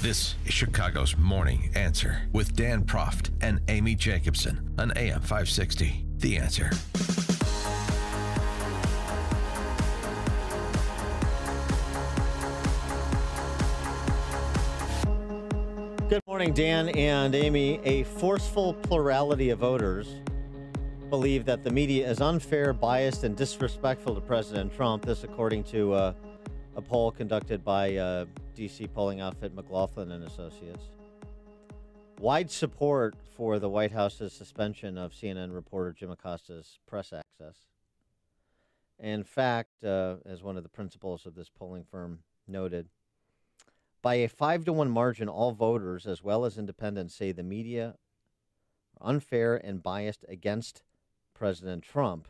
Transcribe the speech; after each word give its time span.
This 0.00 0.36
is 0.46 0.54
Chicago's 0.54 1.16
Morning 1.16 1.72
Answer 1.74 2.22
with 2.32 2.54
Dan 2.54 2.84
Proft 2.84 3.30
and 3.40 3.60
Amy 3.66 3.96
Jacobson 3.96 4.72
on 4.78 4.92
AM 4.94 5.20
560. 5.20 6.06
The 6.18 6.36
Answer. 6.36 6.70
Good 16.08 16.22
morning, 16.28 16.54
Dan 16.54 16.90
and 16.90 17.34
Amy. 17.34 17.80
A 17.82 18.04
forceful 18.04 18.74
plurality 18.74 19.50
of 19.50 19.58
voters 19.58 20.06
believe 21.10 21.44
that 21.46 21.64
the 21.64 21.70
media 21.70 22.08
is 22.08 22.20
unfair, 22.20 22.72
biased, 22.72 23.24
and 23.24 23.36
disrespectful 23.36 24.14
to 24.14 24.20
President 24.20 24.72
Trump. 24.76 25.06
This, 25.06 25.24
according 25.24 25.64
to 25.64 25.92
uh, 25.92 26.12
a 26.76 26.80
poll 26.80 27.10
conducted 27.10 27.64
by 27.64 27.96
uh, 27.96 28.26
DC 28.58 28.92
polling 28.92 29.20
outfit 29.20 29.54
McLaughlin 29.54 30.10
and 30.10 30.24
Associates. 30.24 30.90
Wide 32.18 32.50
support 32.50 33.14
for 33.36 33.60
the 33.60 33.68
White 33.68 33.92
House's 33.92 34.32
suspension 34.32 34.98
of 34.98 35.12
CNN 35.12 35.54
reporter 35.54 35.92
Jim 35.92 36.10
Acosta's 36.10 36.80
press 36.84 37.12
access. 37.12 37.68
In 38.98 39.22
fact, 39.22 39.84
uh, 39.84 40.16
as 40.26 40.42
one 40.42 40.56
of 40.56 40.64
the 40.64 40.68
principals 40.68 41.24
of 41.24 41.36
this 41.36 41.48
polling 41.48 41.84
firm 41.84 42.18
noted, 42.48 42.88
by 44.02 44.16
a 44.16 44.28
five 44.28 44.64
to 44.64 44.72
one 44.72 44.90
margin, 44.90 45.28
all 45.28 45.52
voters, 45.52 46.04
as 46.04 46.24
well 46.24 46.44
as 46.44 46.58
independents, 46.58 47.14
say 47.14 47.30
the 47.30 47.44
media 47.44 47.94
are 49.00 49.08
unfair 49.08 49.54
and 49.54 49.84
biased 49.84 50.24
against 50.28 50.82
President 51.32 51.84
Trump. 51.84 52.26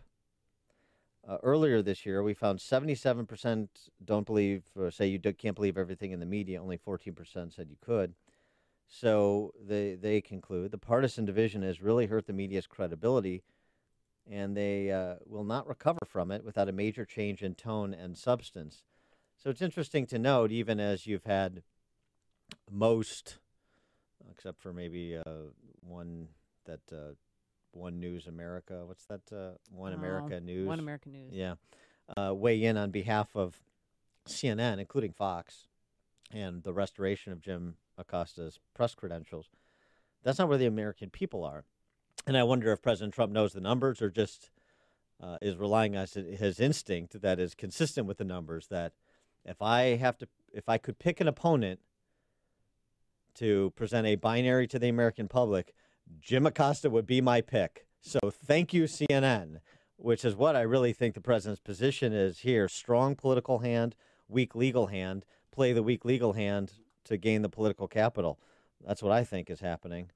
Uh, 1.28 1.36
earlier 1.42 1.82
this 1.82 2.06
year, 2.06 2.22
we 2.22 2.32
found 2.32 2.58
77% 2.58 3.68
don't 4.02 4.24
believe, 4.24 4.62
or 4.74 4.90
say 4.90 5.06
you 5.08 5.18
do, 5.18 5.32
can't 5.34 5.54
believe 5.54 5.76
everything 5.76 6.12
in 6.12 6.20
the 6.20 6.26
media. 6.26 6.62
Only 6.62 6.78
14% 6.78 7.54
said 7.54 7.68
you 7.68 7.76
could. 7.82 8.14
So 8.88 9.52
they, 9.62 9.94
they 9.94 10.22
conclude 10.22 10.70
the 10.70 10.78
partisan 10.78 11.26
division 11.26 11.60
has 11.62 11.82
really 11.82 12.06
hurt 12.06 12.26
the 12.26 12.32
media's 12.32 12.66
credibility, 12.66 13.42
and 14.30 14.56
they 14.56 14.90
uh, 14.90 15.16
will 15.26 15.44
not 15.44 15.68
recover 15.68 15.98
from 16.06 16.30
it 16.30 16.44
without 16.44 16.70
a 16.70 16.72
major 16.72 17.04
change 17.04 17.42
in 17.42 17.54
tone 17.54 17.92
and 17.92 18.16
substance. 18.16 18.82
So 19.36 19.50
it's 19.50 19.60
interesting 19.60 20.06
to 20.06 20.18
note, 20.18 20.50
even 20.50 20.80
as 20.80 21.06
you've 21.06 21.24
had 21.24 21.62
most, 22.70 23.36
except 24.30 24.62
for 24.62 24.72
maybe 24.72 25.18
uh, 25.18 25.50
one 25.80 26.28
that 26.64 26.80
uh, 26.90 27.12
One 27.78 28.00
News 28.00 28.26
America, 28.26 28.84
what's 28.84 29.04
that? 29.06 29.20
Uh, 29.32 29.56
One 29.70 29.92
America 29.92 30.40
News. 30.40 30.66
One 30.66 30.78
American 30.78 31.12
News. 31.12 31.32
Yeah, 31.32 31.54
uh, 32.16 32.34
weigh 32.34 32.62
in 32.62 32.76
on 32.76 32.90
behalf 32.90 33.28
of 33.34 33.60
CNN, 34.26 34.78
including 34.78 35.12
Fox, 35.12 35.68
and 36.32 36.62
the 36.62 36.72
restoration 36.72 37.32
of 37.32 37.40
Jim 37.40 37.76
Acosta's 37.96 38.58
press 38.74 38.94
credentials. 38.94 39.50
That's 40.22 40.38
not 40.38 40.48
where 40.48 40.58
the 40.58 40.66
American 40.66 41.10
people 41.10 41.44
are, 41.44 41.64
and 42.26 42.36
I 42.36 42.42
wonder 42.42 42.72
if 42.72 42.82
President 42.82 43.14
Trump 43.14 43.32
knows 43.32 43.52
the 43.52 43.60
numbers 43.60 44.02
or 44.02 44.10
just 44.10 44.50
uh, 45.22 45.38
is 45.40 45.56
relying 45.56 45.96
on 45.96 46.06
his 46.06 46.60
instinct 46.60 47.20
that 47.20 47.38
is 47.40 47.54
consistent 47.54 48.06
with 48.06 48.18
the 48.18 48.24
numbers 48.24 48.68
that 48.68 48.92
if 49.44 49.62
I 49.62 49.96
have 49.96 50.18
to, 50.18 50.28
if 50.52 50.68
I 50.68 50.78
could 50.78 50.98
pick 50.98 51.20
an 51.20 51.28
opponent 51.28 51.80
to 53.36 53.72
present 53.76 54.06
a 54.06 54.16
binary 54.16 54.66
to 54.68 54.78
the 54.78 54.88
American 54.88 55.28
public, 55.28 55.74
Jim 56.20 56.46
Acosta 56.46 56.90
would 56.90 57.06
be 57.06 57.20
my 57.20 57.40
pick. 57.40 57.86
So 58.00 58.18
thank 58.30 58.72
you, 58.72 58.84
CNN, 58.84 59.58
which 59.96 60.24
is 60.24 60.36
what 60.36 60.56
I 60.56 60.62
really 60.62 60.92
think 60.92 61.14
the 61.14 61.20
president's 61.20 61.60
position 61.60 62.12
is 62.12 62.40
here. 62.40 62.68
Strong 62.68 63.16
political 63.16 63.60
hand, 63.60 63.94
weak 64.28 64.54
legal 64.54 64.88
hand. 64.88 65.24
Play 65.50 65.72
the 65.72 65.82
weak 65.82 66.04
legal 66.04 66.34
hand 66.34 66.72
to 67.04 67.16
gain 67.16 67.42
the 67.42 67.48
political 67.48 67.88
capital. 67.88 68.38
That's 68.86 69.02
what 69.02 69.12
I 69.12 69.24
think 69.24 69.50
is 69.50 69.60
happening. 69.60 70.10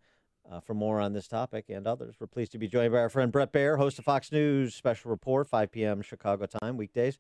Uh, 0.51 0.61
for 0.61 0.75
more 0.75 1.01
on 1.01 1.13
this 1.13 1.29
topic 1.29 1.67
and 1.69 1.87
others, 1.87 2.17
we're 2.19 2.27
pleased 2.27 2.53
to 2.53 2.59
be 2.59 2.69
joined 2.69 2.93
by 2.93 2.99
our 2.99 3.09
friend 3.09 3.33
Bret 3.33 3.53
Baier, 3.53 3.79
host 3.79 3.99
of 3.99 4.05
Fox 4.05 4.31
News 4.33 4.75
Special 4.75 5.11
Report, 5.11 5.49
5 5.49 5.71
p.m. 5.71 6.03
Chicago 6.03 6.47
time, 6.47 6.77
weekdays. 6.77 7.19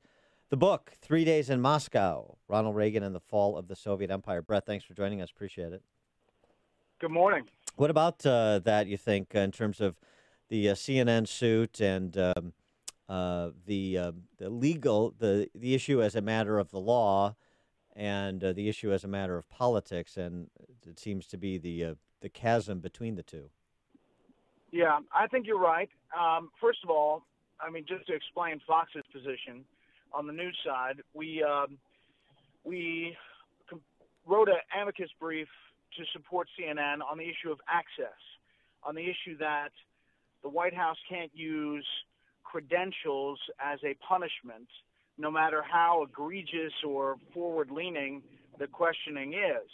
The 0.50 0.56
book, 0.56 0.92
Three 1.00 1.24
Days 1.24 1.48
in 1.48 1.60
Moscow 1.60 2.36
Ronald 2.46 2.76
Reagan 2.76 3.02
and 3.02 3.14
the 3.14 3.20
Fall 3.20 3.56
of 3.56 3.68
the 3.68 3.76
Soviet 3.76 4.10
Empire. 4.10 4.42
Bret, 4.42 4.66
thanks 4.66 4.84
for 4.84 4.92
joining 4.92 5.22
us. 5.22 5.30
Appreciate 5.30 5.72
it. 5.72 5.82
Good 6.98 7.10
morning. 7.10 7.44
What 7.76 7.90
about 7.90 8.24
uh, 8.26 8.60
that, 8.60 8.86
you 8.86 8.96
think, 8.96 9.34
uh, 9.34 9.40
in 9.40 9.52
terms 9.52 9.80
of 9.80 9.96
the 10.48 10.70
uh, 10.70 10.74
CNN 10.74 11.26
suit 11.26 11.80
and 11.80 12.16
um, 12.18 12.52
uh, 13.08 13.50
the, 13.66 13.98
uh, 13.98 14.12
the 14.38 14.50
legal, 14.50 15.14
the, 15.18 15.48
the 15.54 15.74
issue 15.74 16.02
as 16.02 16.14
a 16.14 16.20
matter 16.20 16.58
of 16.58 16.70
the 16.70 16.80
law 16.80 17.34
and 17.96 18.40
the 18.40 18.68
issue 18.68 18.92
as 18.92 19.04
a 19.04 19.08
matter 19.08 19.36
of 19.36 19.48
politics? 19.48 20.16
And 20.16 20.48
it 20.86 20.98
seems 20.98 21.26
to 21.28 21.38
be 21.38 21.58
the, 21.58 21.96
the 22.20 22.28
chasm 22.28 22.80
between 22.80 23.16
the 23.16 23.22
two. 23.22 23.50
Yeah, 24.70 25.00
I 25.14 25.26
think 25.26 25.46
you're 25.46 25.58
right. 25.58 25.90
Um, 26.18 26.50
first 26.60 26.78
of 26.82 26.90
all, 26.90 27.24
I 27.60 27.70
mean, 27.70 27.84
just 27.86 28.06
to 28.06 28.14
explain 28.14 28.60
Fox's 28.66 29.04
position, 29.12 29.64
on 30.14 30.26
the 30.26 30.32
news 30.32 30.56
side, 30.64 31.00
we 31.14 31.42
um, 31.42 31.78
we 32.64 33.16
wrote 34.26 34.48
an 34.48 34.56
amicus 34.80 35.10
brief 35.18 35.48
to 35.96 36.04
support 36.12 36.48
CNN 36.58 36.98
on 37.08 37.18
the 37.18 37.24
issue 37.24 37.50
of 37.50 37.60
access, 37.68 38.18
on 38.82 38.94
the 38.94 39.02
issue 39.02 39.36
that 39.38 39.70
the 40.42 40.48
White 40.48 40.74
House 40.74 40.96
can't 41.08 41.30
use 41.34 41.86
credentials 42.44 43.38
as 43.60 43.78
a 43.84 43.94
punishment, 44.06 44.68
no 45.18 45.30
matter 45.30 45.62
how 45.62 46.02
egregious 46.02 46.72
or 46.86 47.16
forward-leaning 47.32 48.22
the 48.58 48.66
questioning 48.66 49.34
is. 49.34 49.68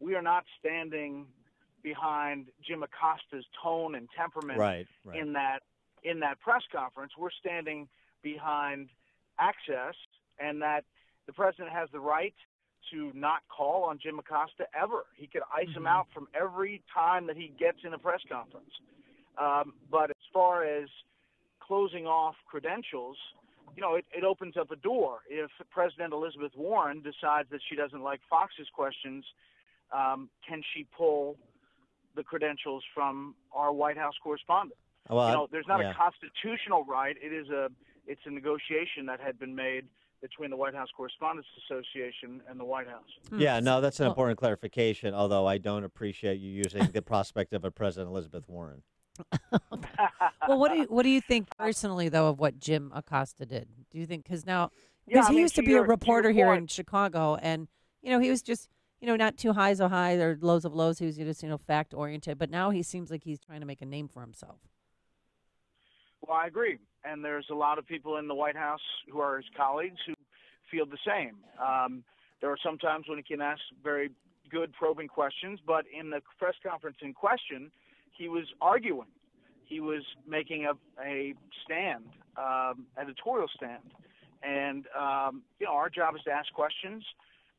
We 0.00 0.14
are 0.14 0.22
not 0.22 0.44
standing 0.58 1.26
behind 1.82 2.46
Jim 2.66 2.82
Acosta's 2.82 3.44
tone 3.62 3.94
and 3.94 4.08
temperament 4.16 4.58
right, 4.58 4.86
right. 5.04 5.18
in 5.18 5.32
that 5.32 5.60
in 6.04 6.20
that 6.20 6.40
press 6.40 6.62
conference. 6.74 7.12
We're 7.18 7.30
standing 7.30 7.88
behind 8.22 8.88
access 9.38 9.94
and 10.38 10.62
that 10.62 10.84
the 11.26 11.32
president 11.32 11.70
has 11.70 11.88
the 11.92 12.00
right 12.00 12.34
to 12.92 13.10
not 13.14 13.40
call 13.54 13.84
on 13.84 13.98
Jim 14.02 14.18
Acosta 14.18 14.66
ever. 14.80 15.04
He 15.16 15.26
could 15.26 15.42
ice 15.54 15.68
mm-hmm. 15.68 15.78
him 15.78 15.86
out 15.86 16.06
from 16.14 16.28
every 16.38 16.82
time 16.92 17.26
that 17.26 17.36
he 17.36 17.52
gets 17.58 17.78
in 17.84 17.92
a 17.94 17.98
press 17.98 18.20
conference. 18.30 18.70
Um, 19.38 19.74
but 19.90 20.10
as 20.10 20.24
far 20.32 20.64
as 20.64 20.88
closing 21.60 22.06
off 22.06 22.34
credentials, 22.46 23.16
you 23.74 23.82
know, 23.82 23.94
it, 23.94 24.04
it 24.16 24.24
opens 24.24 24.56
up 24.56 24.70
a 24.70 24.76
door. 24.76 25.20
If 25.28 25.50
President 25.70 26.12
Elizabeth 26.12 26.52
Warren 26.56 27.02
decides 27.02 27.48
that 27.50 27.60
she 27.68 27.76
doesn't 27.76 28.02
like 28.02 28.20
Fox's 28.28 28.68
questions, 28.74 29.24
um, 29.92 30.28
can 30.46 30.62
she 30.74 30.86
pull 30.96 31.36
the 32.14 32.22
credentials 32.22 32.84
from 32.94 33.34
our 33.54 33.72
White 33.72 33.96
House 33.96 34.14
correspondent? 34.22 34.78
Well, 35.08 35.28
you 35.28 35.34
know, 35.34 35.48
there's 35.50 35.66
not 35.66 35.80
yeah. 35.80 35.90
a 35.90 35.94
constitutional 35.94 36.84
right. 36.84 37.16
It 37.20 37.32
is 37.32 37.48
a 37.48 37.68
it's 38.06 38.20
a 38.26 38.30
negotiation 38.30 39.06
that 39.06 39.20
had 39.20 39.38
been 39.38 39.54
made 39.54 39.84
between 40.22 40.48
the 40.50 40.56
White 40.56 40.74
House 40.74 40.88
Correspondents 40.96 41.48
Association 41.66 42.40
and 42.48 42.58
the 42.58 42.64
White 42.64 42.88
House. 42.88 43.02
Hmm. 43.28 43.40
Yeah, 43.40 43.60
no, 43.60 43.80
that's 43.80 44.00
an 44.00 44.06
important 44.06 44.38
clarification, 44.38 45.12
although 45.12 45.46
I 45.46 45.58
don't 45.58 45.84
appreciate 45.84 46.38
you 46.38 46.50
using 46.50 46.86
the 46.92 47.02
prospect 47.02 47.52
of 47.52 47.64
a 47.64 47.70
President 47.70 48.10
Elizabeth 48.10 48.48
Warren. 48.48 48.82
well, 50.48 50.58
what 50.58 50.72
do 50.72 50.78
you 50.78 50.84
what 50.84 51.02
do 51.02 51.10
you 51.10 51.20
think 51.20 51.46
personally 51.58 52.08
though 52.08 52.28
of 52.28 52.38
what 52.38 52.58
Jim 52.58 52.90
Acosta 52.94 53.44
did? 53.44 53.68
Do 53.90 53.98
you 53.98 54.06
think 54.06 54.24
because 54.24 54.46
now 54.46 54.70
because 55.06 55.26
I 55.26 55.28
he 55.28 55.34
mean, 55.34 55.42
used 55.42 55.54
to 55.56 55.60
to 55.60 55.66
be 55.66 55.72
your- 55.72 55.84
a 55.84 55.88
reporter 55.88 56.30
here 56.30 56.54
in 56.54 56.66
Chicago, 56.66 57.34
and 57.34 57.68
you 58.00 58.10
know 58.10 58.20
he 58.20 58.30
was 58.30 58.40
just 58.40 58.70
you 59.02 59.06
know 59.06 59.16
not 59.16 59.36
too 59.36 59.52
highs 59.52 59.82
or 59.82 59.90
highs 59.90 60.18
or 60.18 60.38
lows 60.40 60.64
of 60.64 60.72
lows. 60.72 60.98
He 60.98 61.04
was 61.04 61.16
just 61.16 61.42
you 61.42 61.48
know 61.50 61.58
fact 61.58 61.92
oriented, 61.92 62.38
but 62.38 62.48
now 62.48 62.70
he 62.70 62.82
seems 62.82 63.10
like 63.10 63.22
he's 63.22 63.38
trying 63.38 63.60
to 63.60 63.66
make 63.66 63.82
a 63.82 63.86
name 63.86 64.08
for 64.08 64.22
himself. 64.22 64.60
Well, 66.22 66.38
I 66.38 66.46
agree, 66.46 66.78
and 67.04 67.24
there's 67.24 67.46
a 67.50 67.54
lot 67.54 67.78
of 67.78 67.86
people 67.86 68.16
in 68.18 68.28
the 68.28 68.34
White 68.34 68.56
House 68.56 68.80
who 69.10 69.20
are 69.20 69.36
his 69.36 69.46
colleagues 69.56 69.98
who 70.06 70.14
feel 70.70 70.86
the 70.86 70.98
same. 71.06 71.36
Um, 71.60 72.02
there 72.40 72.50
are 72.50 72.58
some 72.64 72.78
times 72.78 73.06
when 73.08 73.18
he 73.18 73.24
can 73.24 73.40
ask 73.40 73.60
very 73.82 74.10
good 74.50 74.72
probing 74.72 75.08
questions, 75.08 75.60
but 75.66 75.84
in 75.98 76.10
the 76.10 76.20
press 76.38 76.54
conference 76.66 76.98
in 77.02 77.14
question, 77.14 77.70
he 78.16 78.28
was 78.28 78.44
arguing. 78.60 79.08
He 79.64 79.80
was 79.80 80.02
making 80.28 80.66
a, 80.66 80.72
a 81.02 81.34
stand, 81.64 82.04
um, 82.36 82.86
editorial 83.00 83.48
stand. 83.56 83.82
And, 84.42 84.86
um, 84.98 85.42
you 85.60 85.66
know, 85.66 85.72
our 85.72 85.88
job 85.88 86.14
is 86.16 86.22
to 86.24 86.30
ask 86.30 86.52
questions. 86.52 87.04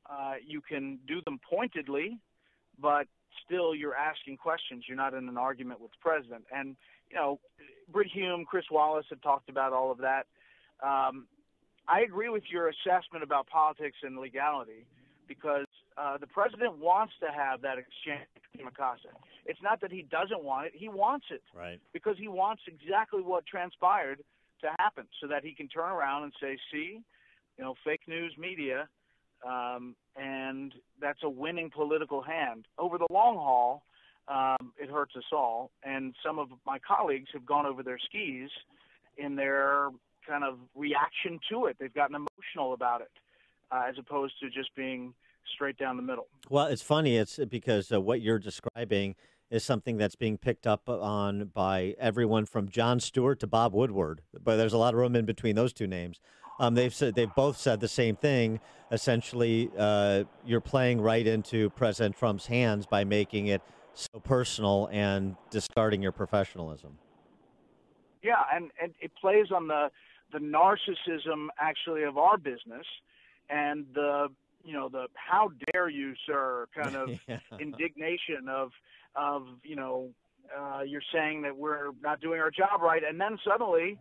Uh, 0.09 0.33
you 0.45 0.61
can 0.61 0.99
do 1.07 1.21
them 1.25 1.39
pointedly, 1.49 2.19
but 2.79 3.07
still 3.45 3.73
you're 3.75 3.95
asking 3.95 4.37
questions. 4.37 4.85
You're 4.87 4.97
not 4.97 5.13
in 5.13 5.27
an 5.29 5.37
argument 5.37 5.79
with 5.81 5.91
the 5.91 5.97
president. 6.01 6.45
And, 6.53 6.75
you 7.09 7.15
know, 7.15 7.39
Brit 7.91 8.07
Hume, 8.11 8.45
Chris 8.45 8.65
Wallace 8.71 9.05
have 9.09 9.21
talked 9.21 9.49
about 9.49 9.73
all 9.73 9.91
of 9.91 9.99
that. 9.99 10.25
Um, 10.81 11.27
I 11.87 12.01
agree 12.01 12.29
with 12.29 12.43
your 12.49 12.69
assessment 12.69 13.23
about 13.23 13.47
politics 13.47 13.97
and 14.03 14.17
legality 14.17 14.85
because 15.27 15.67
uh, 15.97 16.17
the 16.17 16.27
president 16.27 16.77
wants 16.77 17.13
to 17.19 17.27
have 17.31 17.61
that 17.61 17.77
exchange 17.77 18.27
with 18.57 18.67
Acosta. 18.67 19.09
It's 19.45 19.61
not 19.61 19.81
that 19.81 19.91
he 19.91 20.01
doesn't 20.03 20.43
want 20.43 20.67
it; 20.67 20.73
he 20.75 20.87
wants 20.89 21.25
it 21.29 21.41
Right. 21.55 21.79
because 21.91 22.17
he 22.17 22.27
wants 22.27 22.61
exactly 22.67 23.21
what 23.21 23.45
transpired 23.45 24.23
to 24.61 24.69
happen, 24.79 25.05
so 25.19 25.27
that 25.27 25.43
he 25.43 25.53
can 25.53 25.67
turn 25.67 25.89
around 25.91 26.23
and 26.23 26.33
say, 26.41 26.57
"See, 26.71 27.01
you 27.57 27.63
know, 27.63 27.75
fake 27.83 28.07
news 28.07 28.33
media 28.37 28.87
um, 29.47 29.95
and 30.15 30.73
that's 31.01 31.19
a 31.23 31.29
winning 31.29 31.69
political 31.69 32.21
hand. 32.21 32.65
Over 32.77 32.97
the 32.97 33.07
long 33.09 33.35
haul, 33.35 33.83
um, 34.27 34.73
it 34.77 34.89
hurts 34.89 35.15
us 35.15 35.23
all. 35.31 35.71
And 35.83 36.13
some 36.25 36.39
of 36.39 36.49
my 36.65 36.79
colleagues 36.79 37.29
have 37.33 37.45
gone 37.45 37.65
over 37.65 37.83
their 37.83 37.99
skis 37.99 38.49
in 39.17 39.35
their 39.35 39.89
kind 40.27 40.43
of 40.43 40.57
reaction 40.75 41.39
to 41.51 41.65
it. 41.65 41.77
They've 41.79 41.93
gotten 41.93 42.15
emotional 42.15 42.73
about 42.73 43.01
it, 43.01 43.11
uh, 43.71 43.83
as 43.89 43.95
opposed 43.97 44.33
to 44.41 44.49
just 44.49 44.73
being 44.75 45.13
straight 45.53 45.77
down 45.77 45.97
the 45.97 46.03
middle. 46.03 46.27
Well, 46.49 46.67
it's 46.67 46.81
funny. 46.81 47.17
It's 47.17 47.39
because 47.49 47.91
uh, 47.91 47.99
what 47.99 48.21
you're 48.21 48.39
describing 48.39 49.15
is 49.49 49.63
something 49.63 49.97
that's 49.97 50.15
being 50.15 50.37
picked 50.37 50.65
up 50.65 50.89
on 50.89 51.45
by 51.53 51.95
everyone 51.99 52.45
from 52.45 52.69
Jon 52.69 52.99
Stewart 52.99 53.39
to 53.41 53.47
Bob 53.47 53.73
Woodward. 53.73 54.21
But 54.41 54.55
there's 54.55 54.73
a 54.73 54.77
lot 54.77 54.93
of 54.93 54.99
room 54.99 55.15
in 55.15 55.25
between 55.25 55.55
those 55.55 55.73
two 55.73 55.85
names. 55.85 56.19
Um, 56.63 56.75
they've 56.75 56.93
said 56.93 57.15
they've 57.15 57.35
both 57.35 57.57
said 57.57 57.81
the 57.81 57.89
same 57.89 58.15
thing. 58.15 58.61
Essentially, 58.89 59.69
uh, 59.77 60.23
you're 60.45 60.61
playing 60.61 61.01
right 61.01 61.27
into 61.27 61.69
President 61.71 62.15
Trump's 62.17 62.45
hands 62.45 62.85
by 62.85 63.03
making 63.03 63.47
it 63.47 63.61
so 63.93 64.19
personal 64.21 64.87
and 64.91 65.35
discarding 65.49 66.01
your 66.01 66.13
professionalism. 66.13 66.97
Yeah, 68.21 68.43
and, 68.53 68.71
and 68.81 68.93
it 69.01 69.11
plays 69.19 69.47
on 69.53 69.67
the 69.67 69.91
the 70.31 70.39
narcissism 70.39 71.47
actually 71.59 72.03
of 72.03 72.17
our 72.17 72.37
business 72.37 72.85
and 73.49 73.85
the 73.93 74.29
you 74.63 74.73
know 74.73 74.87
the 74.87 75.07
how 75.15 75.51
dare 75.71 75.89
you 75.89 76.13
sir 76.25 76.65
kind 76.73 76.95
of 76.95 77.09
yeah. 77.27 77.37
indignation 77.59 78.47
of 78.49 78.71
of 79.15 79.43
you 79.63 79.75
know 79.75 80.09
uh, 80.57 80.81
you're 80.81 81.03
saying 81.13 81.43
that 81.43 81.55
we're 81.55 81.91
not 82.01 82.19
doing 82.19 82.39
our 82.39 82.49
job 82.49 82.81
right 82.81 83.03
and 83.07 83.21
then 83.21 83.37
suddenly 83.47 83.99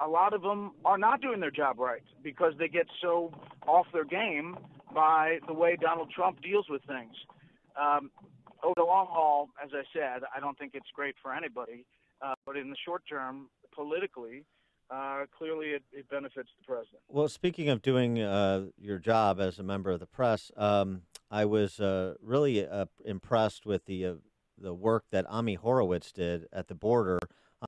a 0.00 0.08
lot 0.08 0.32
of 0.32 0.42
them 0.42 0.72
are 0.84 0.98
not 0.98 1.20
doing 1.20 1.40
their 1.40 1.50
job 1.50 1.78
right 1.78 2.02
because 2.22 2.52
they 2.58 2.68
get 2.68 2.86
so 3.00 3.32
off 3.66 3.86
their 3.92 4.04
game 4.04 4.56
by 4.94 5.38
the 5.46 5.54
way 5.54 5.76
Donald 5.80 6.10
Trump 6.14 6.40
deals 6.42 6.66
with 6.68 6.82
things. 6.84 7.14
Um, 7.80 8.10
over 8.62 8.74
the 8.76 8.84
long 8.84 9.06
haul, 9.10 9.50
as 9.62 9.70
I 9.74 9.82
said, 9.92 10.22
I 10.34 10.40
don't 10.40 10.56
think 10.58 10.72
it's 10.74 10.90
great 10.94 11.14
for 11.20 11.34
anybody. 11.34 11.84
Uh, 12.22 12.34
but 12.46 12.56
in 12.56 12.70
the 12.70 12.76
short 12.84 13.02
term, 13.08 13.48
politically, 13.74 14.44
uh, 14.90 15.24
clearly 15.36 15.68
it, 15.68 15.82
it, 15.92 16.08
benefits 16.08 16.48
the 16.58 16.64
president. 16.64 17.00
Well, 17.08 17.28
speaking 17.28 17.68
of 17.68 17.82
doing 17.82 18.20
uh, 18.20 18.66
your 18.78 18.98
job 18.98 19.40
as 19.40 19.58
a 19.58 19.62
member 19.62 19.90
of 19.90 20.00
the 20.00 20.06
press, 20.06 20.50
um, 20.56 21.02
I 21.30 21.44
was 21.44 21.80
uh, 21.80 22.14
really 22.22 22.66
uh, 22.66 22.86
impressed 23.04 23.66
with 23.66 23.86
the 23.86 24.06
uh, 24.06 24.14
the 24.56 24.72
work 24.72 25.04
that 25.10 25.26
Ami 25.28 25.54
Horowitz 25.54 26.12
did 26.12 26.46
at 26.52 26.68
the 26.68 26.74
border. 26.74 27.18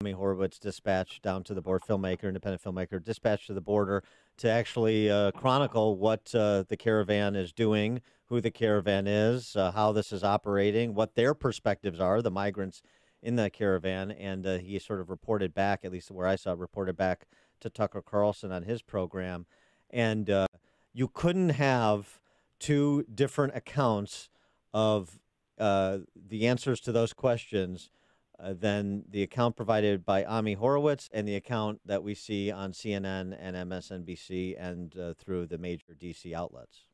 Ami 0.00 0.12
Horowitz 0.12 0.58
dispatched 0.58 1.22
down 1.22 1.43
to 1.44 1.54
the 1.54 1.62
border, 1.62 1.84
filmmaker, 1.87 2.25
independent 2.25 2.62
filmmaker, 2.62 3.02
dispatched 3.02 3.46
to 3.46 3.54
the 3.54 3.60
border 3.60 4.02
to 4.38 4.50
actually 4.50 5.10
uh, 5.10 5.31
chronicle 5.32 5.96
what 5.96 6.25
the 6.26 6.76
caravan 6.78 7.34
is 7.34 7.52
doing, 7.52 8.02
who 8.26 8.40
the 8.40 8.50
caravan 8.50 9.06
is, 9.06 9.54
how 9.54 9.93
this 9.93 10.12
is 10.12 10.22
operating, 10.22 10.94
what 10.94 11.14
their 11.14 11.34
perspectives 11.34 12.00
are, 12.00 12.20
the 12.20 12.31
migrants 12.31 12.82
in 13.22 13.37
the 13.37 13.50
caravan, 13.50 14.10
and 14.12 14.46
uh, 14.46 14.58
he 14.58 14.78
sort 14.78 15.00
of 15.00 15.10
reported 15.10 15.54
back, 15.54 15.84
at 15.84 15.90
least 15.93 16.10
where 16.10 16.26
I 16.26 16.37
saw, 16.37 16.52
it, 16.52 16.58
reported 16.58 16.96
back 16.96 17.26
to 17.60 17.70
Tucker 17.70 18.02
Carlson 18.02 18.52
on 18.52 18.62
his 18.62 18.82
program, 18.82 19.46
and 19.90 20.31
uh, 20.31 20.46
you 20.93 21.08
couldn't 21.08 21.50
have 21.50 22.20
two 22.58 23.04
different 23.12 23.56
accounts 23.56 24.28
of 24.72 25.19
uh, 25.58 25.98
the 26.14 26.46
answers 26.46 26.81
to 26.81 26.93
those 26.93 27.12
questions 27.12 27.90
uh, 28.38 28.54
than 28.54 29.04
the 29.08 29.22
account 29.22 29.56
provided 29.56 30.04
by 30.04 30.24
Ami 30.24 30.54
Horowitz 30.54 31.08
and 31.12 31.26
the 31.26 31.36
account 31.36 31.80
that 31.84 32.02
we 32.02 32.14
see 32.14 32.50
on 32.50 32.72
CNN 32.72 33.36
and 33.38 33.56
MSNBC 33.56 34.56
and 34.58 34.96
uh, 34.98 35.14
through 35.14 35.46
the 35.46 35.58
major 35.58 35.94
DC 35.98 36.32
outlets. 36.32 36.86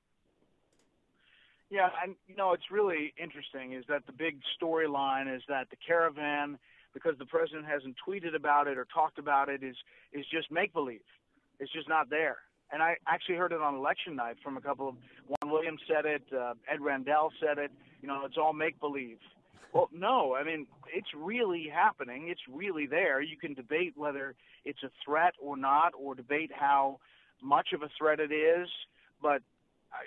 Yeah, 1.71 1.89
and 2.03 2.17
you 2.27 2.37
know 2.37 2.53
it's 2.53 2.71
really 2.71 3.15
interesting 3.17 3.73
is 3.73 3.85
that 3.89 4.05
the 4.07 4.13
big 4.13 4.41
storyline 4.61 5.35
is 5.35 5.43
that 5.49 5.71
the 5.71 5.77
caravan, 5.77 6.59
because 6.93 7.15
the 7.19 7.25
president 7.25 7.65
hasn't 7.65 7.97
tweeted 8.07 8.35
about 8.37 8.69
it 8.69 8.77
or 8.77 8.87
talked 8.93 9.19
about 9.19 9.49
it, 9.49 9.63
is 9.63 9.77
is 10.13 10.27
just 10.31 10.51
make 10.51 10.73
believe. 10.75 11.01
It's 11.59 11.73
just 11.73 11.89
not 11.89 12.11
there. 12.11 12.39
And 12.73 12.83
I 12.83 12.97
actually 13.07 13.37
heard 13.37 13.53
it 13.53 13.61
on 13.61 13.75
election 13.75 14.17
night 14.17 14.37
from 14.43 14.57
a 14.57 14.61
couple 14.61 14.89
of 14.89 14.95
Juan 15.27 15.53
Williams 15.53 15.81
said 15.87 16.07
it, 16.07 16.23
uh, 16.33 16.55
Ed 16.71 16.81
Rendell 16.81 17.31
said 17.41 17.59
it. 17.59 17.71
You 18.01 18.09
know, 18.09 18.23
it's 18.25 18.37
all 18.39 18.53
make 18.53 18.79
believe. 18.81 19.19
Well, 19.73 19.89
no, 19.93 20.35
I 20.35 20.45
mean 20.45 20.67
it's 20.93 21.09
really 21.17 21.69
happening. 21.73 22.29
It's 22.29 22.43
really 22.51 22.87
there. 22.87 23.21
You 23.21 23.37
can 23.37 23.55
debate 23.55 23.95
whether 23.97 24.35
it's 24.65 24.83
a 24.83 24.91
threat 25.05 25.35
or 25.41 25.57
not, 25.57 25.93
or 25.99 26.15
debate 26.15 26.51
how 26.55 26.99
much 27.43 27.69
of 27.73 27.83
a 27.83 27.89
threat 27.99 28.21
it 28.21 28.33
is, 28.33 28.69
but 29.21 29.43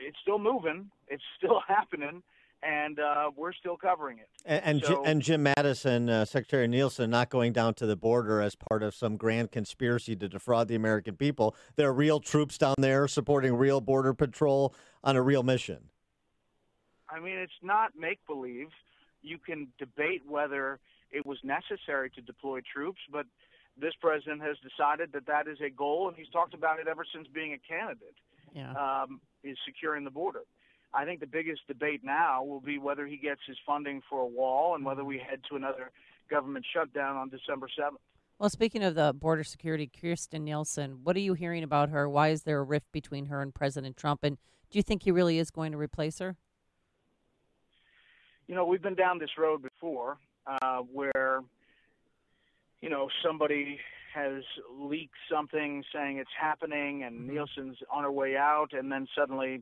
it's 0.01 0.17
still 0.21 0.39
moving. 0.39 0.89
It's 1.07 1.23
still 1.37 1.61
happening, 1.67 2.23
and 2.63 2.99
uh, 2.99 3.31
we're 3.35 3.53
still 3.53 3.77
covering 3.77 4.19
it. 4.19 4.29
And 4.45 4.61
and, 4.63 4.83
so, 4.83 4.87
Jim, 4.87 5.01
and 5.05 5.21
Jim 5.21 5.45
Mattis, 5.45 5.85
uh, 5.85 6.25
Secretary 6.25 6.67
Nielsen, 6.67 7.09
not 7.09 7.29
going 7.29 7.53
down 7.53 7.73
to 7.75 7.85
the 7.85 7.95
border 7.95 8.41
as 8.41 8.55
part 8.55 8.83
of 8.83 8.93
some 8.93 9.17
grand 9.17 9.51
conspiracy 9.51 10.15
to 10.15 10.29
defraud 10.29 10.67
the 10.67 10.75
American 10.75 11.15
people. 11.15 11.55
There 11.75 11.89
are 11.89 11.93
real 11.93 12.19
troops 12.19 12.57
down 12.57 12.75
there 12.77 13.07
supporting 13.07 13.55
real 13.55 13.81
border 13.81 14.13
patrol 14.13 14.73
on 15.03 15.15
a 15.15 15.21
real 15.21 15.43
mission. 15.43 15.89
I 17.09 17.19
mean, 17.19 17.37
it's 17.37 17.53
not 17.61 17.91
make 17.95 18.19
believe. 18.25 18.69
You 19.25 19.37
can 19.37 19.67
debate 19.77 20.23
whether 20.27 20.79
it 21.11 21.25
was 21.25 21.37
necessary 21.43 22.09
to 22.11 22.21
deploy 22.21 22.61
troops, 22.61 22.99
but 23.11 23.25
this 23.79 23.93
president 23.99 24.41
has 24.41 24.57
decided 24.63 25.11
that 25.13 25.25
that 25.27 25.47
is 25.47 25.57
a 25.61 25.69
goal, 25.69 26.07
and 26.07 26.15
he's 26.17 26.29
talked 26.29 26.53
about 26.53 26.79
it 26.79 26.87
ever 26.87 27.05
since 27.13 27.27
being 27.33 27.53
a 27.53 27.59
candidate. 27.59 28.15
Yeah. 28.53 28.71
Um, 28.71 29.19
is 29.43 29.57
securing 29.65 30.05
the 30.05 30.11
border. 30.11 30.41
I 30.93 31.03
think 31.03 31.19
the 31.19 31.27
biggest 31.27 31.67
debate 31.67 32.01
now 32.03 32.43
will 32.43 32.61
be 32.61 32.77
whether 32.77 33.05
he 33.05 33.17
gets 33.17 33.41
his 33.45 33.57
funding 33.65 34.01
for 34.09 34.21
a 34.21 34.25
wall 34.25 34.75
and 34.75 34.85
whether 34.85 35.03
we 35.03 35.17
head 35.17 35.41
to 35.49 35.57
another 35.57 35.91
government 36.29 36.65
shutdown 36.73 37.17
on 37.17 37.29
December 37.29 37.67
7th. 37.67 37.97
Well, 38.39 38.49
speaking 38.49 38.83
of 38.83 38.95
the 38.95 39.13
border 39.13 39.43
security, 39.43 39.89
Kirstjen 39.89 40.41
Nielsen, 40.41 40.99
what 41.03 41.15
are 41.15 41.21
you 41.21 41.33
hearing 41.33 41.63
about 41.63 41.89
her? 41.89 42.09
Why 42.09 42.29
is 42.29 42.43
there 42.43 42.59
a 42.59 42.63
rift 42.63 42.91
between 42.91 43.27
her 43.27 43.41
and 43.41 43.53
President 43.53 43.97
Trump? 43.97 44.23
And 44.23 44.37
do 44.69 44.79
you 44.79 44.83
think 44.83 45.03
he 45.03 45.11
really 45.11 45.37
is 45.37 45.51
going 45.51 45.71
to 45.71 45.77
replace 45.77 46.19
her? 46.19 46.37
You 48.47 48.55
know, 48.55 48.65
we've 48.65 48.81
been 48.81 48.95
down 48.95 49.19
this 49.19 49.31
road 49.37 49.63
before 49.63 50.17
uh, 50.45 50.79
where, 50.79 51.41
you 52.81 52.89
know, 52.89 53.09
somebody 53.25 53.79
has 54.13 54.43
leaked 54.79 55.15
something 55.31 55.83
saying 55.93 56.17
it's 56.17 56.29
happening 56.39 57.03
and 57.03 57.21
mm-hmm. 57.21 57.33
Nielsen's 57.33 57.77
on 57.91 58.03
her 58.03 58.11
way 58.11 58.37
out, 58.37 58.69
and 58.71 58.91
then 58.91 59.07
suddenly, 59.17 59.61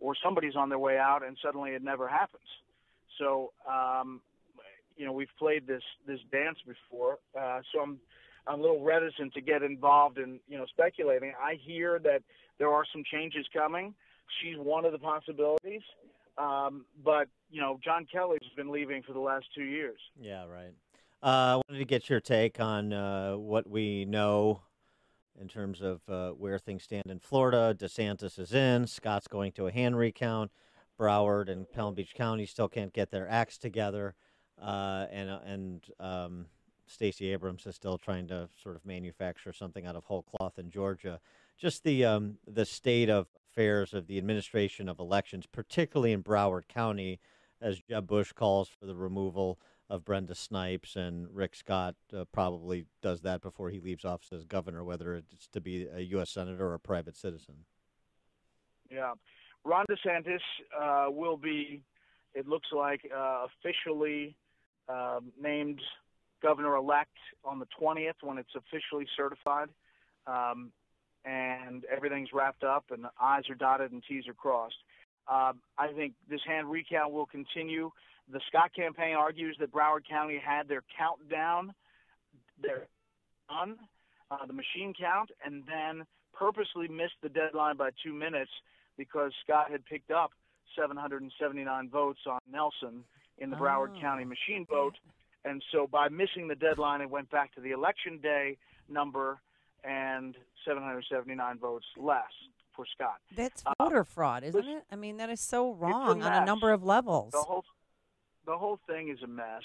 or 0.00 0.14
somebody's 0.22 0.56
on 0.56 0.68
their 0.68 0.78
way 0.78 0.98
out, 0.98 1.24
and 1.24 1.36
suddenly 1.44 1.72
it 1.72 1.82
never 1.84 2.08
happens. 2.08 2.42
So, 3.18 3.52
um, 3.70 4.20
you 4.96 5.06
know, 5.06 5.12
we've 5.12 5.28
played 5.38 5.66
this 5.66 5.82
this 6.06 6.18
dance 6.30 6.58
before, 6.66 7.18
uh, 7.38 7.60
so 7.72 7.80
I'm 7.80 8.00
I'm 8.46 8.58
a 8.58 8.62
little 8.62 8.82
reticent 8.82 9.34
to 9.34 9.40
get 9.40 9.62
involved 9.62 10.18
in 10.18 10.40
you 10.48 10.58
know 10.58 10.66
speculating. 10.66 11.32
I 11.40 11.58
hear 11.62 11.98
that 12.00 12.22
there 12.58 12.70
are 12.70 12.84
some 12.92 13.04
changes 13.10 13.46
coming. 13.52 13.94
She's 14.40 14.56
one 14.56 14.84
of 14.84 14.92
the 14.92 14.98
possibilities, 14.98 15.82
um, 16.38 16.84
but 17.04 17.28
you 17.50 17.60
know, 17.60 17.78
John 17.84 18.06
Kelly's 18.10 18.40
been 18.56 18.70
leaving 18.70 19.02
for 19.02 19.12
the 19.12 19.20
last 19.20 19.46
two 19.54 19.64
years. 19.64 19.98
Yeah, 20.20 20.46
right. 20.46 20.72
Uh, 21.22 21.26
I 21.26 21.54
wanted 21.56 21.78
to 21.78 21.84
get 21.84 22.10
your 22.10 22.20
take 22.20 22.58
on 22.58 22.92
uh, 22.92 23.34
what 23.34 23.68
we 23.68 24.04
know 24.04 24.62
in 25.40 25.48
terms 25.48 25.80
of 25.80 26.00
uh, 26.08 26.30
where 26.30 26.58
things 26.58 26.82
stand 26.82 27.06
in 27.06 27.18
Florida. 27.18 27.76
DeSantis 27.78 28.38
is 28.38 28.52
in. 28.52 28.86
Scott's 28.86 29.28
going 29.28 29.52
to 29.52 29.66
a 29.66 29.72
hand 29.72 29.96
recount. 29.96 30.50
Broward 30.98 31.48
and 31.48 31.70
Palm 31.70 31.94
Beach 31.94 32.14
County 32.14 32.46
still 32.46 32.68
can't 32.68 32.92
get 32.92 33.10
their 33.10 33.28
acts 33.28 33.58
together, 33.58 34.14
uh, 34.60 35.06
and 35.10 35.30
uh, 35.30 35.40
and 35.44 35.84
um, 35.98 36.46
Stacey 36.86 37.32
Abrams 37.32 37.66
is 37.66 37.74
still 37.74 37.98
trying 37.98 38.28
to 38.28 38.48
sort 38.62 38.76
of 38.76 38.84
manufacture 38.84 39.52
something 39.52 39.86
out 39.86 39.96
of 39.96 40.04
whole 40.04 40.22
cloth 40.22 40.58
in 40.58 40.70
Georgia. 40.70 41.20
Just 41.58 41.82
the 41.84 42.04
um, 42.04 42.38
the 42.46 42.64
state 42.64 43.08
of 43.08 43.26
affairs 43.52 43.92
of 43.92 44.06
the 44.06 44.18
administration 44.18 44.88
of 44.88 44.98
elections, 44.98 45.46
particularly 45.46 46.12
in 46.12 46.22
Broward 46.22 46.68
County, 46.68 47.20
as 47.60 47.80
Jeb 47.80 48.06
Bush 48.06 48.32
calls 48.32 48.68
for 48.68 48.86
the 48.86 48.94
removal 48.94 49.58
of 49.88 50.04
Brenda 50.04 50.34
Snipes, 50.34 50.96
and 50.96 51.28
Rick 51.32 51.54
Scott 51.54 51.94
uh, 52.16 52.24
probably 52.32 52.86
does 53.02 53.20
that 53.22 53.42
before 53.42 53.70
he 53.70 53.78
leaves 53.78 54.04
office 54.04 54.32
as 54.32 54.44
governor, 54.44 54.82
whether 54.82 55.14
it's 55.14 55.46
to 55.48 55.60
be 55.60 55.86
a 55.86 56.00
U.S. 56.00 56.30
senator 56.30 56.66
or 56.66 56.74
a 56.74 56.80
private 56.80 57.16
citizen. 57.16 57.54
Yeah, 58.90 59.12
Ron 59.64 59.84
DeSantis 59.86 60.40
uh, 60.78 61.10
will 61.10 61.36
be, 61.36 61.82
it 62.34 62.48
looks 62.48 62.68
like, 62.74 63.00
uh, 63.14 63.46
officially 63.46 64.34
um, 64.88 65.30
named 65.40 65.80
governor-elect 66.42 67.16
on 67.44 67.58
the 67.58 67.66
20th 67.80 68.14
when 68.22 68.38
it's 68.38 68.54
officially 68.56 69.06
certified, 69.16 69.68
um, 70.26 70.72
and 71.24 71.84
everything's 71.84 72.32
wrapped 72.32 72.64
up 72.64 72.86
and 72.90 73.04
the 73.04 73.10
I's 73.20 73.48
are 73.48 73.54
dotted 73.54 73.92
and 73.92 74.02
T's 74.08 74.26
are 74.28 74.34
crossed. 74.34 74.76
Uh, 75.28 75.52
I 75.78 75.92
think 75.94 76.14
this 76.28 76.40
hand 76.46 76.70
recount 76.70 77.12
will 77.12 77.26
continue. 77.26 77.90
The 78.32 78.40
Scott 78.48 78.72
campaign 78.74 79.14
argues 79.14 79.56
that 79.60 79.72
Broward 79.72 80.08
County 80.08 80.40
had 80.44 80.68
their 80.68 80.82
countdown, 80.98 81.74
their 82.60 82.86
done, 83.48 83.76
uh, 84.30 84.46
the 84.46 84.52
machine 84.52 84.94
count, 84.98 85.30
and 85.44 85.62
then 85.66 86.06
purposely 86.32 86.88
missed 86.88 87.14
the 87.22 87.28
deadline 87.28 87.76
by 87.76 87.90
two 88.04 88.12
minutes 88.12 88.50
because 88.96 89.32
Scott 89.44 89.70
had 89.70 89.84
picked 89.86 90.10
up 90.10 90.32
779 90.76 91.88
votes 91.90 92.20
on 92.26 92.40
Nelson 92.50 93.04
in 93.38 93.50
the 93.50 93.56
Broward 93.56 93.94
Oh. 93.96 94.00
County 94.00 94.24
machine 94.24 94.66
vote. 94.68 94.94
And 95.44 95.62
so 95.72 95.86
by 95.86 96.08
missing 96.08 96.48
the 96.48 96.54
deadline, 96.54 97.00
it 97.00 97.10
went 97.10 97.30
back 97.30 97.54
to 97.54 97.60
the 97.60 97.72
election 97.72 98.18
day 98.18 98.56
number 98.88 99.40
and 99.84 100.36
779 100.64 101.58
votes 101.58 101.86
less 101.96 102.30
for 102.74 102.86
Scott. 102.94 103.20
That's 103.36 103.62
Uh, 103.66 103.74
voter 103.78 104.04
fraud, 104.04 104.44
isn't 104.44 104.66
it? 104.66 104.84
I 104.90 104.96
mean, 104.96 105.16
that 105.18 105.28
is 105.30 105.40
so 105.40 105.72
wrong 105.72 106.22
on 106.22 106.32
a 106.42 106.44
number 106.46 106.70
of 106.72 106.82
levels. 106.84 107.32
The 107.32 107.42
whole 107.42 107.64
the 108.44 108.58
whole 108.58 108.78
thing 108.88 109.08
is 109.08 109.22
a 109.22 109.26
mess, 109.28 109.62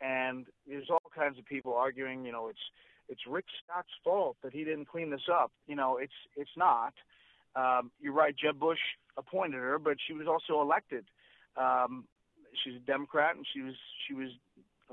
and 0.00 0.46
there's 0.66 0.88
all 0.90 1.02
kinds 1.14 1.38
of 1.38 1.44
people 1.44 1.74
arguing. 1.74 2.24
You 2.24 2.32
know, 2.32 2.48
it's 2.48 2.60
it's 3.08 3.26
Rick 3.26 3.46
Scott's 3.64 3.88
fault 4.04 4.36
that 4.42 4.52
he 4.52 4.64
didn't 4.64 4.86
clean 4.86 5.10
this 5.10 5.28
up. 5.30 5.52
You 5.66 5.76
know, 5.76 5.96
it's 5.98 6.14
it's 6.36 6.56
not. 6.56 6.94
Um, 7.54 7.90
you're 8.00 8.12
right. 8.12 8.34
Jeb 8.36 8.58
Bush 8.58 8.78
appointed 9.16 9.56
her, 9.58 9.78
but 9.78 9.96
she 10.06 10.12
was 10.12 10.26
also 10.26 10.60
elected. 10.60 11.06
Um, 11.56 12.04
she's 12.62 12.76
a 12.76 12.80
Democrat, 12.86 13.34
and 13.36 13.46
she 13.52 13.60
was 13.62 13.74
she 14.06 14.14
was 14.14 14.28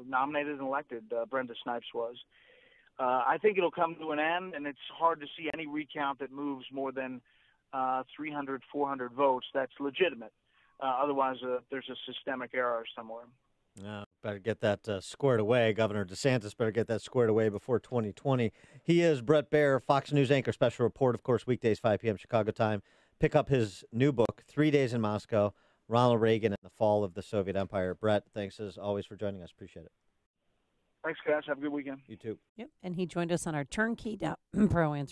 nominated 0.07 0.53
and 0.53 0.61
elected. 0.67 1.03
Uh, 1.13 1.25
Brenda 1.25 1.53
Snipes 1.63 1.93
was. 1.93 2.15
Uh, 2.99 3.23
I 3.27 3.37
think 3.41 3.57
it'll 3.57 3.71
come 3.71 3.95
to 3.95 4.11
an 4.11 4.19
end, 4.19 4.53
and 4.53 4.67
it's 4.67 4.77
hard 4.97 5.19
to 5.21 5.27
see 5.37 5.49
any 5.53 5.67
recount 5.67 6.19
that 6.19 6.31
moves 6.31 6.65
more 6.71 6.91
than 6.91 7.21
uh, 7.73 8.03
300, 8.15 8.61
400 8.71 9.13
votes. 9.13 9.47
That's 9.53 9.71
legitimate. 9.79 10.31
Uh, 10.79 10.97
otherwise, 11.01 11.37
uh, 11.43 11.59
there's 11.71 11.89
a 11.89 11.95
systemic 12.11 12.51
error 12.53 12.83
somewhere. 12.95 13.23
Yeah, 13.75 14.03
better 14.21 14.37
get 14.37 14.61
that 14.61 14.87
uh, 14.87 15.01
squared 15.01 15.39
away. 15.39 15.73
Governor 15.73 16.05
DeSantis 16.05 16.55
better 16.55 16.71
get 16.71 16.87
that 16.87 17.01
squared 17.01 17.29
away 17.29 17.49
before 17.49 17.79
2020. 17.79 18.51
He 18.83 19.01
is 19.01 19.21
Bret 19.21 19.49
Baier, 19.49 19.81
Fox 19.81 20.11
News 20.11 20.29
anchor, 20.29 20.51
special 20.51 20.83
report, 20.83 21.15
of 21.15 21.23
course, 21.23 21.47
weekdays 21.47 21.79
5 21.79 21.99
p.m. 22.01 22.17
Chicago 22.17 22.51
time. 22.51 22.83
Pick 23.19 23.35
up 23.35 23.49
his 23.49 23.83
new 23.91 24.11
book, 24.11 24.43
Three 24.47 24.69
Days 24.69 24.93
in 24.93 25.01
Moscow: 25.01 25.53
Ronald 25.87 26.21
Reagan 26.21 26.51
and 26.51 26.59
the 26.63 26.69
Fall 26.69 27.03
of 27.03 27.15
the 27.15 27.23
Soviet 27.23 27.55
Empire. 27.55 27.95
Bret, 27.95 28.25
thanks 28.33 28.59
as 28.59 28.77
always 28.77 29.05
for 29.07 29.15
joining 29.15 29.41
us. 29.41 29.51
Appreciate 29.51 29.85
it. 29.85 29.91
Thanks, 31.03 31.19
guys. 31.27 31.43
Have 31.47 31.57
a 31.57 31.61
good 31.61 31.71
weekend. 31.71 31.99
You 32.07 32.15
too. 32.15 32.37
Yep. 32.55 32.69
And 32.81 32.95
he 32.95 33.05
joined 33.05 33.31
us 33.31 33.45
on 33.45 33.55
our 33.55 33.65
turnkey.pro 33.65 34.33
answer. 34.93 35.01